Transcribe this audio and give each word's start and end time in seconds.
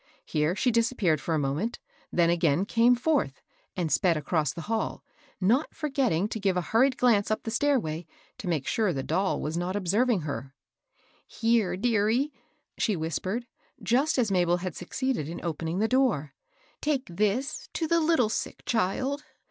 Here 0.25 0.55
she 0.55 0.71
disappeared 0.71 1.21
for 1.21 1.35
a 1.35 1.37
moment, 1.37 1.77
then 2.11 2.31
again 2.31 2.65
came 2.65 2.95
forth, 2.95 3.39
and 3.77 3.91
sped 3.91 4.17
across 4.17 4.51
the 4.51 4.61
hall, 4.61 5.03
not 5.39 5.75
forgetting 5.75 6.27
to 6.29 6.39
give 6.39 6.57
a 6.57 6.61
hurried 6.73 6.97
glance 6.97 7.29
up 7.29 7.43
the 7.43 7.51
stairway, 7.51 8.07
to 8.39 8.47
make 8.47 8.65
sure 8.65 8.93
the 8.93 9.03
doll 9.03 9.39
was 9.39 9.57
not 9.57 9.75
observing 9.75 10.21
her." 10.21 10.55
Here, 11.27 11.77
dearie!" 11.77 12.33
she 12.79 12.95
whispered, 12.95 13.45
just 13.83 14.17
as 14.17 14.31
Mabel 14.31 14.57
had 14.57 14.75
succeeded 14.75 15.29
in 15.29 15.39
opening 15.45 15.77
the 15.77 15.87
door," 15.87 16.33
take 16.81 17.05
this 17.07 17.69
to 17.73 17.85
the 17.85 17.99
little 17.99 18.29
sick 18.29 18.63
child." 18.65 19.23